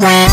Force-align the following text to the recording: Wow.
Wow. 0.00 0.29